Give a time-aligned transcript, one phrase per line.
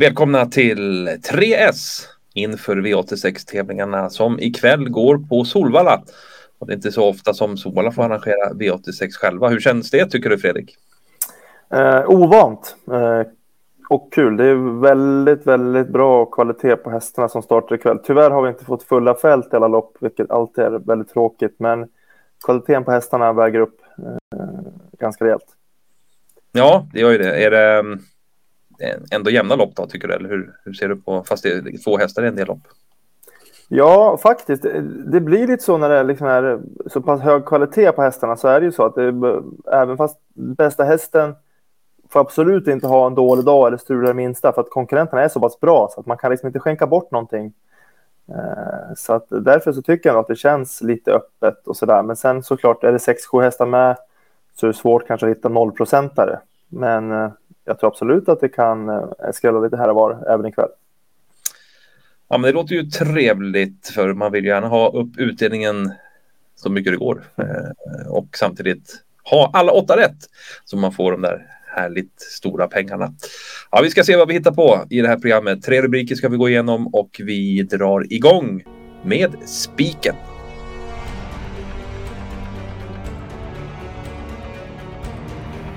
[0.00, 2.02] Välkomna till 3S
[2.34, 6.02] inför V86-tävlingarna som ikväll går på Solvalla.
[6.58, 9.48] Och det är inte så ofta som Solvalla får arrangera V86 själva.
[9.48, 10.76] Hur känns det tycker du Fredrik?
[11.70, 13.22] Eh, ovant eh,
[13.88, 14.36] och kul.
[14.36, 17.98] Det är väldigt, väldigt bra kvalitet på hästarna som startar ikväll.
[18.04, 21.54] Tyvärr har vi inte fått fulla fält i alla lopp, vilket alltid är väldigt tråkigt.
[21.58, 21.88] Men
[22.44, 24.38] kvaliteten på hästarna väger upp eh,
[24.98, 25.46] ganska rejält.
[26.52, 27.44] Ja, det gör ju det.
[27.44, 27.98] Är det
[28.80, 30.14] Eh, ändå jämna lopp då, tycker du?
[30.14, 32.62] Eller hur, hur ser du på, fast det är två hästar i en del lopp?
[33.68, 34.64] Ja, faktiskt.
[34.64, 38.02] Eh, det blir lite så när det liksom är eh, så pass hög kvalitet på
[38.02, 39.42] hästarna så är det ju så att det,
[39.72, 41.34] även fast bästa hästen
[42.08, 45.28] får absolut inte ha en dålig dag eller strula det minsta för att konkurrenterna är
[45.28, 47.52] så pass bra så att man kan liksom inte skänka bort någonting.
[48.96, 52.02] Så att därför så tycker jag att det känns lite öppet och så där.
[52.02, 53.96] Men sen såklart är det sex, sju hästar med
[54.54, 56.40] så är det svårt kanske att hitta nollprocentare.
[56.68, 57.32] Men
[57.68, 60.68] jag tror absolut att det kan eh, skrälla lite här och var även ikväll.
[62.28, 65.92] Ja, men det låter ju trevligt för man vill gärna ha upp utdelningen
[66.54, 70.18] så mycket det går eh, och samtidigt ha alla åtta rätt
[70.64, 73.12] så man får de där härligt stora pengarna.
[73.70, 75.62] Ja, vi ska se vad vi hittar på i det här programmet.
[75.62, 78.64] Tre rubriker ska vi gå igenom och vi drar igång
[79.02, 80.14] med spiken.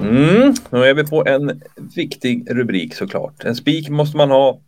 [0.00, 1.62] Mm, nu är vi på en
[1.96, 3.44] viktig rubrik såklart.
[3.44, 4.60] En spik måste man ha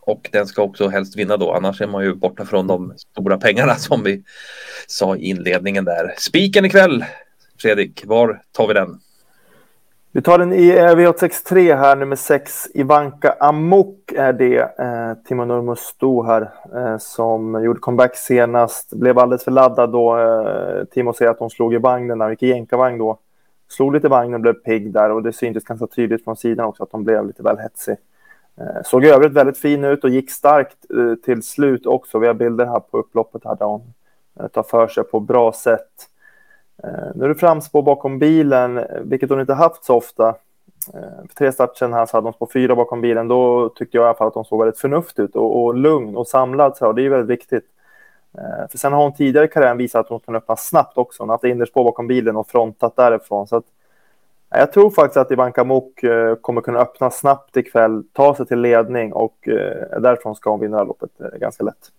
[0.00, 3.38] och den ska också helst vinna då, annars är man ju borta från de stora
[3.38, 4.22] pengarna som vi
[4.86, 6.14] sa i inledningen där.
[6.18, 7.04] Spiken ikväll,
[7.60, 9.00] Fredrik, var tar vi den?
[10.12, 14.58] Vi tar den i eh, V863 här, nummer 6, Ivanka Amok är det.
[14.58, 15.94] Eh, Timo Nurmos
[16.26, 18.92] här eh, som gjorde comeback senast.
[18.92, 20.18] Blev alldeles för laddad då.
[20.18, 23.18] Eh, Timo säger att hon slog i vagnen, när gick i jänkarvagn då.
[23.68, 26.82] Slog lite vagn vagnen, blev pigg där och det syntes ganska tydligt från sidan också
[26.82, 27.96] att de blev lite väl hetsig.
[28.60, 32.18] Eh, såg i övrigt väldigt fin ut och gick starkt eh, till slut också.
[32.18, 33.94] Vi har bilder här på upploppet här där hon
[34.40, 36.08] eh, tar för sig på bra sätt.
[37.14, 40.34] Nu är det framspår bakom bilen, vilket hon inte haft så ofta.
[41.28, 43.28] För tre starter sedan här så hade hon på fyra bakom bilen.
[43.28, 46.16] Då tyckte jag i alla fall att hon såg väldigt förnuftig ut och, och lugn
[46.16, 46.76] och samlad.
[46.76, 47.64] Så det är väldigt viktigt.
[48.70, 51.22] För sen har hon tidigare i karriären visat att hon kan öppna snabbt också.
[51.22, 53.46] Hon har haft innerspår bakom bilen och frontat därifrån.
[53.46, 53.64] Så att
[54.50, 58.60] jag tror faktiskt att Ivanka Mok eh, kommer kunna öppna snabbt ikväll, ta sig till
[58.60, 61.92] ledning och eh, därifrån ska hon vinna loppet eh, ganska lätt.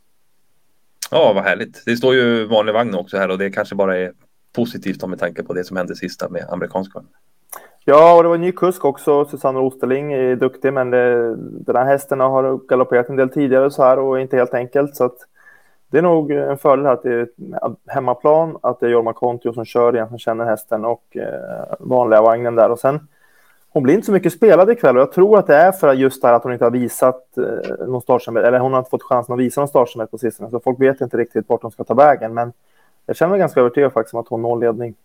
[1.11, 1.83] Ja, vad härligt.
[1.85, 4.11] Det står ju vanlig vagn också här och det kanske bara är
[4.55, 7.01] positivt med tanke på det som hände sista med amerikanska.
[7.85, 9.25] Ja, och det var en ny kusk också.
[9.25, 13.83] Susanne Osterling är duktig, men det, den här hästen har galopperat en del tidigare så
[13.83, 14.95] här och inte helt enkelt.
[14.95, 15.17] Så att
[15.89, 17.27] det är nog en fördel att det är
[17.87, 22.21] hemmaplan, att det är Jorma Kontio som kör igen, som känner hästen och eh, vanliga
[22.21, 22.69] vagnen där.
[22.69, 23.07] Och sen,
[23.69, 26.21] hon blir inte så mycket spelad ikväll och jag tror att det är för just
[26.21, 29.03] det här att hon inte har visat eh, någon startsamhet, eller hon har inte fått
[29.03, 31.83] chansen att visa någon startsamhet på sistone, så folk vet inte riktigt vart de ska
[31.83, 32.33] ta vägen.
[32.33, 32.53] Men
[33.05, 34.95] jag känner mig ganska övertygad faktiskt om att hon når ledning.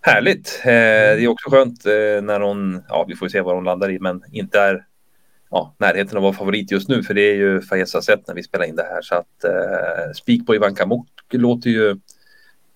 [0.00, 0.60] Härligt.
[0.64, 3.90] Eh, det är också skönt eh, när hon, ja vi får se var hon landar
[3.90, 4.84] i, men inte är
[5.50, 8.34] ja, närheten av att vara favorit just nu, för det är ju Faiza sett när
[8.34, 9.02] vi spelar in det här.
[9.02, 11.96] Så att eh, spik på Ivan Mok låter ju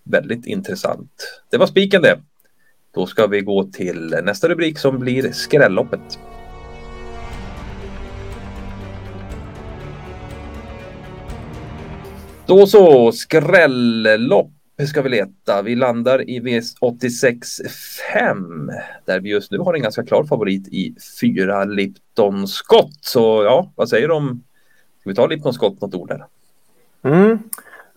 [0.05, 1.43] väldigt intressant.
[1.51, 2.19] Det var spiken det.
[2.95, 6.19] Då ska vi gå till nästa rubrik som blir skrälloppet.
[12.47, 15.63] Då så, skrällopp ska vi leta.
[15.63, 17.69] Vi landar i V86
[18.13, 18.71] 5
[19.05, 22.99] där vi just nu har en ganska klar favorit i fyra Lipton Scott.
[23.01, 24.43] Så ja, vad säger du om,
[25.01, 26.25] ska vi ta Lipton Scott något ord där?
[27.03, 27.39] Mm.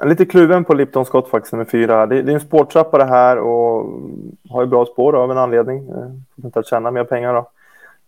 [0.06, 2.06] Lite kluven på Lipton Scott faktiskt med fyra.
[2.06, 4.02] Det, det är en spårtrappa det här och
[4.50, 5.90] har ju bra spår av en anledning.
[5.90, 7.50] Eh, inte att tjäna mer pengar då.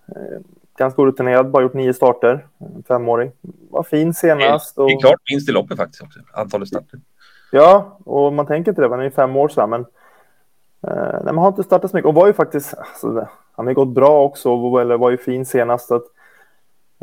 [0.07, 0.39] Eh,
[0.77, 2.45] ganska orutinerad, bara gjort nio starter.
[2.87, 3.31] Femåring.
[3.69, 4.77] Var fin senast.
[4.77, 4.87] Och...
[4.87, 6.99] Det är klart minst i loppet faktiskt också, antalet starter.
[7.55, 9.85] Ja, och man tänker inte det, han är ju fem år sedan, men
[10.87, 12.07] eh, nej, man har inte startat så mycket.
[12.07, 15.17] Och var ju faktiskt, alltså, han har ju gått bra också, och, eller var ju
[15.17, 15.91] fin senast.
[15.91, 16.03] Att,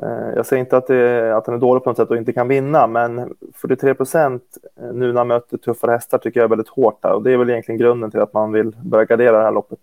[0.03, 2.33] eh, jag säger inte att, det, att han är dålig på något sätt och inte
[2.33, 4.43] kan vinna, men 43 procent
[4.81, 7.03] eh, nu när han möter tuffare hästar tycker jag är väldigt hårt.
[7.03, 9.53] Där, och det är väl egentligen grunden till att man vill börja gardera det här
[9.53, 9.81] loppet.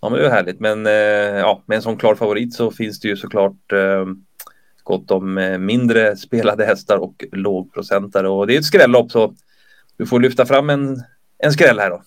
[0.00, 0.92] Ja, men det är härligt, men eh,
[1.40, 4.06] ja, med en sån klar favorit så finns det ju såklart eh,
[4.88, 8.28] gott om eh, mindre spelade hästar och lågprocentare.
[8.28, 9.32] Och det är ett skrällopp så
[9.96, 10.96] du får lyfta fram en,
[11.38, 12.00] en skräll här då.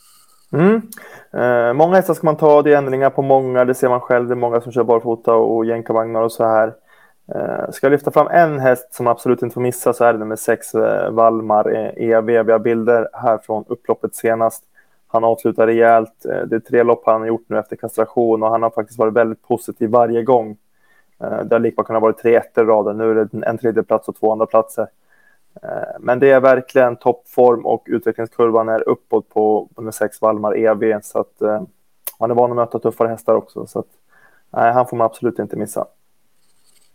[0.57, 0.81] Mm.
[1.33, 4.27] Eh, många hästar ska man ta, det är ändringar på många, det ser man själv,
[4.27, 6.73] det är många som kör barfota och jänkarvagnar och så här.
[7.35, 10.19] Eh, ska jag lyfta fram en häst som absolut inte får missa så är det
[10.19, 12.25] nummer sex, eh, Valmar eh, EV.
[12.25, 14.63] Vi har bilder här från upploppet senast.
[15.07, 16.25] Han avslutar rejält.
[16.25, 18.99] Eh, det är tre lopp han har gjort nu efter kastration och han har faktiskt
[18.99, 20.57] varit väldigt positiv varje gång.
[21.23, 22.97] Eh, det har lika kunnat vara tre ettor i raden.
[22.97, 24.87] Nu är det en tredje plats och två andra platser.
[25.63, 30.99] Eh, men det är verkligen toppform och utvecklingskurvan är uppåt på nummer sex Valmar EV.
[31.03, 31.63] Så att, eh,
[32.19, 33.67] han är van att möta tuffare hästar också.
[33.67, 33.87] Så att,
[34.49, 35.85] nej, han får man absolut inte missa.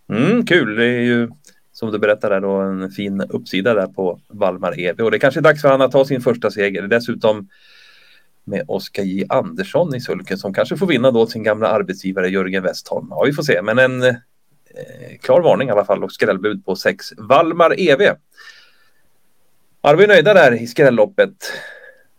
[0.08, 1.30] Mm, kul, det är ju
[1.72, 5.42] som du berättade då en fin uppsida där på Valmar EV och det kanske är
[5.42, 6.82] dags för honom att ta sin första seger.
[6.82, 7.48] Dessutom
[8.46, 12.62] med Oskar J Andersson i sulken som kanske får vinna då sin gamla arbetsgivare Jörgen
[12.62, 13.06] Westholm.
[13.10, 14.14] Ja, vi får se, men en eh,
[15.20, 18.16] klar varning i alla fall och skrällbud på 6 Valmar EV.
[19.82, 21.52] Ja, vi är nöjda där i skrälloppet.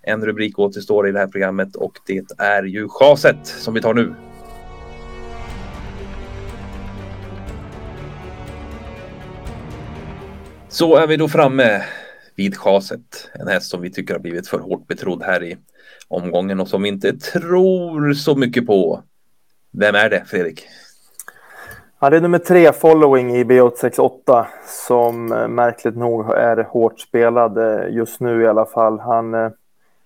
[0.01, 3.93] En rubrik återstår i det här programmet och det är ju chaset som vi tar
[3.93, 4.13] nu.
[10.69, 11.83] Så är vi då framme
[12.37, 13.29] vid chaset.
[13.33, 15.57] En häst som vi tycker har blivit för hårt betrodd här i
[16.07, 19.03] omgången och som vi inte tror så mycket på.
[19.71, 20.67] Vem är det, Fredrik?
[21.99, 27.57] Ja, det är nummer tre, Following i B868, som eh, märkligt nog är hårt spelad
[27.57, 28.99] eh, just nu i alla fall.
[28.99, 29.49] Han, eh,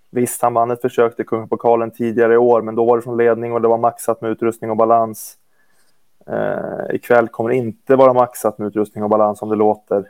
[0.09, 3.17] visst, han vann ett försök till Kungapokalen tidigare i år, men då var det från
[3.17, 5.37] ledning och det var maxat med utrustning och balans.
[6.27, 10.05] Eh, ikväll kommer det inte vara maxat med utrustning och balans som det låter.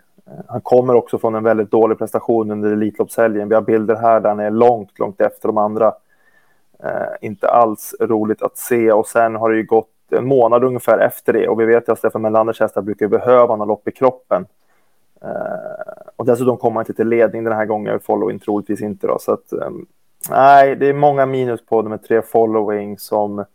[0.47, 3.49] Han kommer också från en väldigt dålig prestation under Elitloppshelgen.
[3.49, 5.93] Vi har bilder här där han är långt, långt efter de andra.
[6.83, 10.99] Eh, inte alls roligt att se och sen har det ju gått en månad ungefär
[10.99, 13.91] efter det och vi vet ju att Stefan Melanders hästar brukar behöva några lopp i
[13.91, 14.45] kroppen.
[15.21, 19.19] Eh, och dessutom kommer han inte till ledning den här gången, following troligtvis inte då.
[19.19, 19.69] Så att, eh,
[20.29, 23.45] nej, det är många minus på nummer tre following som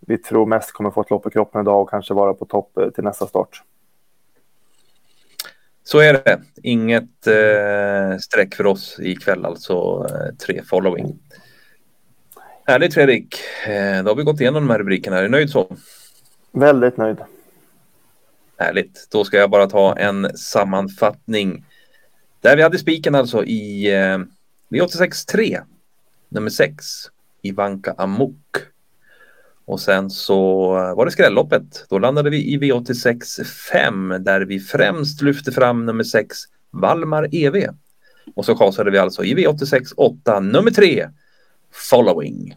[0.00, 2.78] vi tror mest kommer få ett lopp i kroppen idag och kanske vara på topp
[2.78, 3.62] eh, till nästa start.
[5.84, 6.40] Så är det.
[6.62, 11.18] Inget eh, streck för oss ikväll, alltså eh, tre following.
[12.66, 13.36] Härligt Fredrik.
[13.66, 15.18] Eh, då har vi gått igenom de här rubrikerna.
[15.18, 15.76] Är du nöjd så?
[16.52, 17.18] Väldigt nöjd.
[18.56, 19.08] Härligt.
[19.10, 21.64] Då ska jag bara ta en sammanfattning.
[22.40, 24.18] Där vi hade spiken alltså i eh,
[24.70, 25.60] V86 3,
[26.28, 26.84] nummer 6,
[27.42, 28.71] Ivanka Amok.
[29.72, 31.86] Och sen så eh, var det skrälloppet.
[31.88, 36.36] Då landade vi i V86 5 där vi främst lyfte fram nummer 6
[36.70, 37.66] Valmar EV.
[38.36, 41.08] Och så kasade vi alltså i V86 8 nummer 3
[41.90, 42.54] Following.